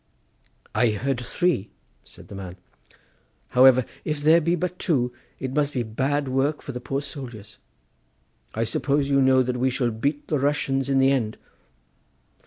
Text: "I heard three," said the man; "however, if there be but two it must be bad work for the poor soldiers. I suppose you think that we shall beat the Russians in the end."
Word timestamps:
"I 0.73 0.87
heard 0.89 1.19
three," 1.21 1.69
said 2.03 2.27
the 2.27 2.33
man; 2.33 2.55
"however, 3.49 3.85
if 4.03 4.19
there 4.19 4.41
be 4.41 4.55
but 4.55 4.79
two 4.79 5.13
it 5.37 5.53
must 5.53 5.73
be 5.73 5.83
bad 5.83 6.27
work 6.27 6.63
for 6.63 6.71
the 6.71 6.81
poor 6.81 7.01
soldiers. 7.03 7.59
I 8.55 8.63
suppose 8.63 9.11
you 9.11 9.23
think 9.23 9.45
that 9.45 9.59
we 9.59 9.69
shall 9.69 9.91
beat 9.91 10.27
the 10.27 10.39
Russians 10.39 10.89
in 10.89 10.97
the 10.97 11.11
end." 11.11 11.37